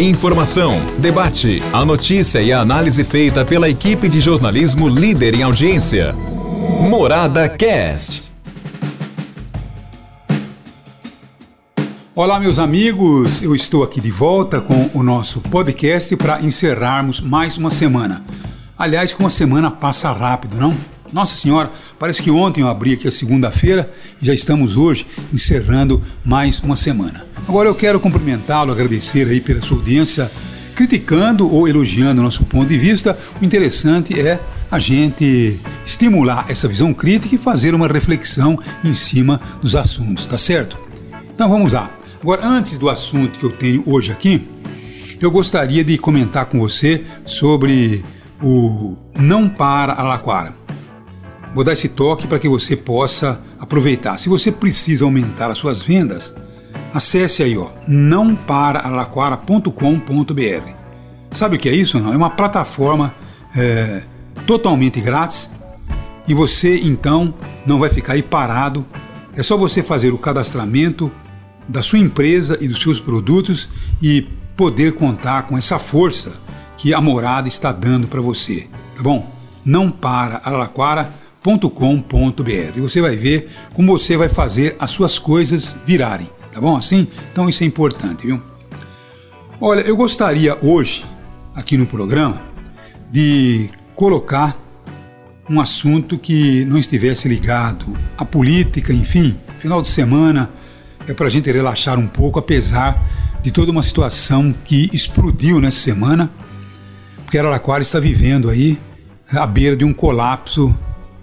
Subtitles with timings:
[0.00, 6.12] Informação, debate, a notícia e a análise feita pela equipe de jornalismo líder em audiência.
[6.88, 8.32] Morada Cast.
[12.14, 17.58] Olá, meus amigos, eu estou aqui de volta com o nosso podcast para encerrarmos mais
[17.58, 18.24] uma semana.
[18.78, 20.76] Aliás, como a semana passa rápido, não?
[21.12, 26.02] Nossa Senhora, parece que ontem eu abri aqui a segunda-feira e já estamos hoje encerrando
[26.24, 27.26] mais uma semana.
[27.46, 30.30] Agora eu quero cumprimentá-lo, agradecer aí pela sua audiência,
[30.74, 33.18] criticando ou elogiando o nosso ponto de vista.
[33.40, 34.38] O interessante é
[34.70, 40.36] a gente estimular essa visão crítica e fazer uma reflexão em cima dos assuntos, tá
[40.36, 40.78] certo?
[41.34, 41.90] Então vamos lá.
[42.20, 44.46] Agora, antes do assunto que eu tenho hoje aqui,
[45.20, 48.04] eu gostaria de comentar com você sobre
[48.42, 50.67] o Não Para Alaquara.
[51.58, 54.16] Vou dar esse toque para que você possa aproveitar.
[54.16, 56.32] Se você precisa aumentar as suas vendas,
[56.94, 60.70] acesse aí, ó, nãoparalaquara.com.br.
[61.32, 61.98] Sabe o que é isso?
[61.98, 62.12] Não?
[62.12, 63.12] É uma plataforma
[63.56, 64.02] é,
[64.46, 65.50] totalmente grátis
[66.28, 67.34] e você então
[67.66, 68.86] não vai ficar aí parado.
[69.36, 71.10] É só você fazer o cadastramento
[71.68, 73.68] da sua empresa e dos seus produtos
[74.00, 76.34] e poder contar com essa força
[76.76, 79.28] que a morada está dando para você, tá bom?
[79.64, 85.78] Não para Araraquara com.br e você vai ver como você vai fazer as suas coisas
[85.86, 87.06] virarem, tá bom assim?
[87.32, 88.42] Então isso é importante, viu?
[89.60, 91.04] Olha, eu gostaria hoje,
[91.54, 92.40] aqui no programa,
[93.10, 94.56] de colocar
[95.50, 100.50] um assunto que não estivesse ligado à política, enfim, final de semana
[101.06, 103.02] é para a gente relaxar um pouco, apesar
[103.42, 106.30] de toda uma situação que explodiu nessa semana,
[107.24, 108.78] porque Araraquara está vivendo aí
[109.32, 110.76] à beira de um colapso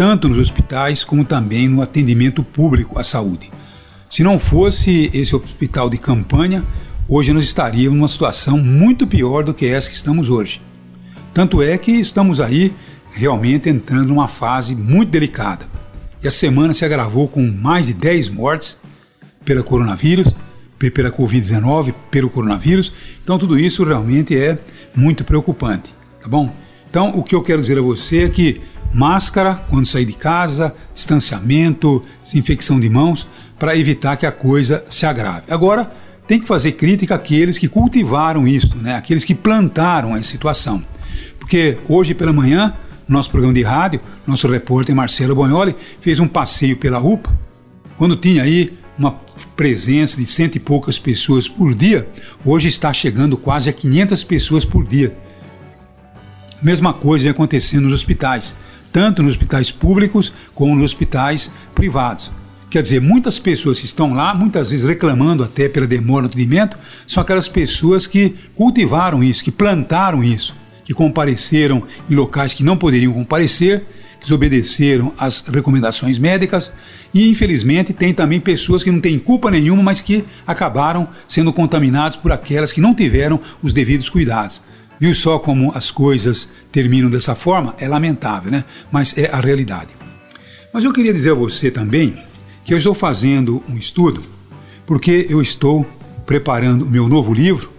[0.00, 3.52] tanto nos hospitais como também no atendimento público à saúde.
[4.08, 6.64] Se não fosse esse hospital de campanha,
[7.06, 10.62] hoje nós estaríamos numa situação muito pior do que essa que estamos hoje.
[11.34, 12.72] Tanto é que estamos aí
[13.12, 15.66] realmente entrando numa fase muito delicada.
[16.22, 18.78] E a semana se agravou com mais de 10 mortes
[19.44, 20.34] pela coronavírus,
[20.78, 22.90] pela Covid-19, pelo coronavírus.
[23.22, 24.58] Então tudo isso realmente é
[24.96, 26.50] muito preocupante, tá bom?
[26.88, 28.62] Então o que eu quero dizer a você é que
[28.92, 33.28] máscara quando sair de casa, distanciamento, desinfecção de mãos,
[33.58, 35.44] para evitar que a coisa se agrave.
[35.50, 35.90] Agora,
[36.26, 38.94] tem que fazer crítica àqueles que cultivaram isso, né?
[38.94, 40.84] aqueles que plantaram a situação.
[41.38, 42.72] Porque hoje pela manhã,
[43.08, 47.36] nosso programa de rádio, nosso repórter Marcelo Bonholi fez um passeio pela UPA,
[47.96, 49.12] quando tinha aí uma
[49.56, 52.08] presença de cento e poucas pessoas por dia,
[52.44, 55.14] hoje está chegando quase a 500 pessoas por dia.
[56.62, 58.54] Mesma coisa vem acontecendo nos hospitais
[58.92, 62.32] tanto nos hospitais públicos como nos hospitais privados.
[62.70, 66.78] Quer dizer, muitas pessoas que estão lá, muitas vezes reclamando até pela demora no atendimento,
[67.04, 72.76] são aquelas pessoas que cultivaram isso, que plantaram isso, que compareceram em locais que não
[72.76, 73.84] poderiam comparecer,
[74.20, 76.70] desobedeceram às recomendações médicas
[77.12, 82.16] e, infelizmente, tem também pessoas que não têm culpa nenhuma, mas que acabaram sendo contaminadas
[82.16, 84.60] por aquelas que não tiveram os devidos cuidados.
[85.00, 87.74] Viu só como as coisas terminam dessa forma?
[87.78, 88.64] É lamentável, né?
[88.92, 89.88] Mas é a realidade.
[90.74, 92.14] Mas eu queria dizer a você também
[92.64, 94.22] que eu estou fazendo um estudo
[94.84, 95.88] porque eu estou
[96.26, 97.70] preparando o meu novo livro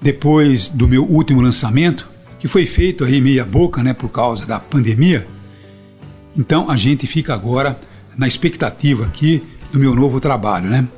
[0.00, 4.58] depois do meu último lançamento, que foi feito aí meia boca, né, por causa da
[4.58, 5.26] pandemia.
[6.36, 7.78] Então a gente fica agora
[8.16, 10.88] na expectativa aqui do meu novo trabalho, né?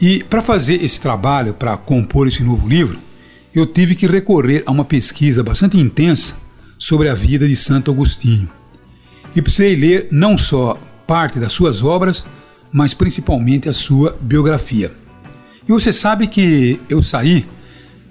[0.00, 2.98] E para fazer esse trabalho, para compor esse novo livro,
[3.54, 6.36] eu tive que recorrer a uma pesquisa bastante intensa
[6.76, 8.50] sobre a vida de Santo Agostinho.
[9.34, 12.26] E precisei ler não só parte das suas obras,
[12.72, 14.92] mas principalmente a sua biografia.
[15.68, 17.46] E você sabe que eu saí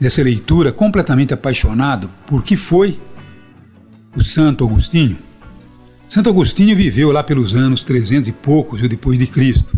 [0.00, 2.98] dessa leitura completamente apaixonado por que foi
[4.16, 5.18] o Santo Agostinho.
[6.08, 9.76] Santo Agostinho viveu lá pelos anos 300 e poucos depois de Cristo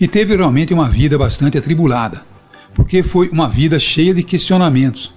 [0.00, 2.27] e teve realmente uma vida bastante atribulada
[2.78, 5.12] porque foi uma vida cheia de questionamentos.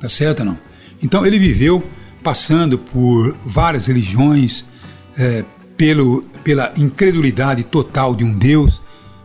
[0.00, 0.58] Tá certo ou não?
[1.00, 1.80] Então ele viveu
[2.20, 4.64] passando por várias religiões,
[5.16, 5.44] é,
[5.76, 8.82] pelo, pela incredulidade total de um Deus.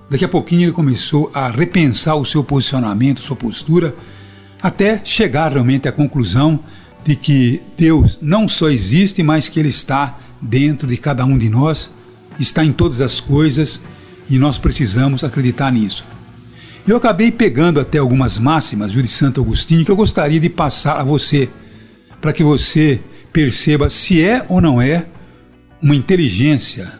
[0.09, 3.95] Daqui a pouquinho ele começou a repensar o seu posicionamento, sua postura,
[4.61, 6.59] até chegar realmente à conclusão
[7.03, 11.49] de que Deus não só existe, mas que Ele está dentro de cada um de
[11.49, 11.89] nós,
[12.39, 13.81] está em todas as coisas
[14.29, 16.14] e nós precisamos acreditar nisso.
[16.87, 20.99] Eu acabei pegando até algumas máximas viu, de Santo Agostinho que eu gostaria de passar
[20.99, 21.49] a você,
[22.21, 22.99] para que você
[23.33, 25.05] perceba se é ou não é
[25.81, 26.93] uma inteligência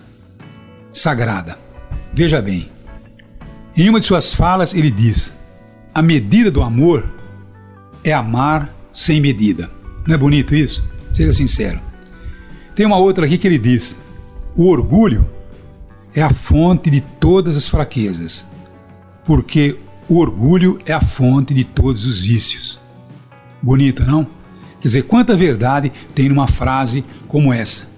[0.91, 1.57] sagrada.
[2.11, 2.69] Veja bem,
[3.77, 5.35] em uma de suas falas ele diz:
[5.93, 7.07] a medida do amor
[8.03, 9.69] é amar sem medida.
[10.07, 10.83] Não é bonito isso?
[11.11, 11.79] Seja sincero.
[12.73, 13.99] Tem uma outra aqui que ele diz:
[14.55, 15.29] o orgulho
[16.15, 18.47] é a fonte de todas as fraquezas,
[19.25, 19.77] porque
[20.07, 22.79] o orgulho é a fonte de todos os vícios.
[23.61, 24.23] Bonito, não?
[24.79, 27.89] Quer dizer, quanta verdade tem numa frase como essa.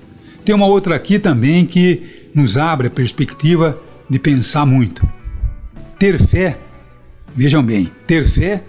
[0.45, 3.77] Tem uma outra aqui também que nos abre a perspectiva
[4.09, 5.07] de pensar muito.
[5.99, 6.57] Ter fé,
[7.35, 8.63] vejam bem, ter fé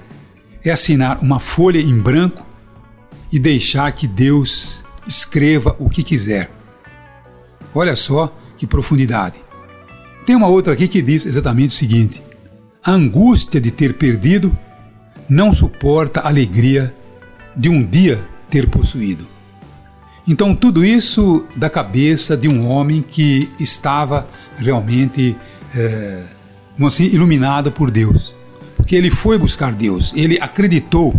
[0.65, 2.45] é assinar uma folha em branco
[3.31, 6.51] e deixar que Deus escreva o que quiser.
[7.75, 9.37] Olha só que profundidade.
[10.27, 12.21] Tem uma outra aqui que diz exatamente o seguinte:
[12.89, 14.57] a angústia de ter perdido
[15.29, 16.95] não suporta a alegria
[17.55, 18.19] de um dia
[18.49, 19.29] ter possuído.
[20.27, 24.27] Então, tudo isso da cabeça de um homem que estava
[24.57, 25.37] realmente
[25.77, 26.25] é,
[26.83, 28.35] assim, iluminado por Deus.
[28.75, 31.15] Porque ele foi buscar Deus, ele acreditou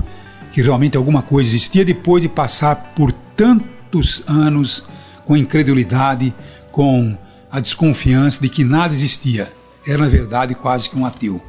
[0.52, 4.88] que realmente alguma coisa existia depois de passar por tantos anos
[5.24, 6.34] com incredulidade,
[6.72, 7.16] com
[7.52, 9.54] a desconfiança de que nada existia.
[9.86, 11.44] Era, na verdade, quase que um ateu.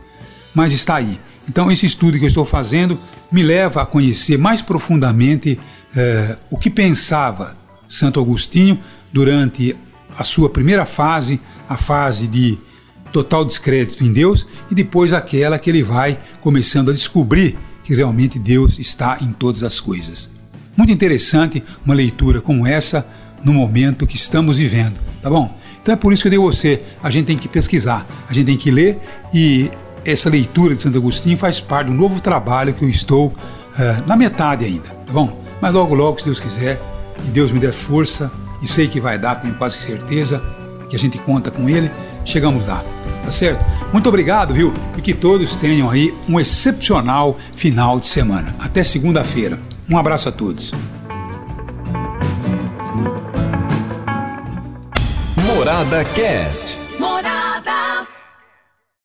[0.54, 1.18] Mas está aí.
[1.48, 2.98] Então, esse estudo que eu estou fazendo
[3.30, 5.58] me leva a conhecer mais profundamente
[5.96, 7.56] eh, o que pensava
[7.88, 8.78] Santo Agostinho
[9.12, 9.76] durante
[10.16, 12.58] a sua primeira fase, a fase de
[13.12, 18.38] total descrédito em Deus, e depois aquela que ele vai começando a descobrir que realmente
[18.38, 20.30] Deus está em todas as coisas.
[20.76, 23.06] Muito interessante uma leitura como essa
[23.42, 25.58] no momento que estamos vivendo, tá bom?
[25.82, 28.46] Então é por isso que eu a você, a gente tem que pesquisar, a gente
[28.46, 28.98] tem que ler
[29.34, 29.70] e
[30.04, 33.34] essa leitura de Santo Agostinho faz parte de um novo trabalho que eu estou uh,
[34.06, 35.42] na metade ainda, tá bom?
[35.60, 36.80] Mas logo, logo, se Deus quiser,
[37.26, 38.30] e Deus me der força,
[38.62, 40.42] e sei que vai dar, tenho quase certeza
[40.88, 41.90] que a gente conta com Ele,
[42.24, 42.84] chegamos lá,
[43.24, 43.64] tá certo?
[43.92, 44.72] Muito obrigado, viu?
[44.96, 48.54] E que todos tenham aí um excepcional final de semana.
[48.58, 49.58] Até segunda-feira.
[49.90, 50.72] Um abraço a todos.
[55.46, 56.79] Morada Cast.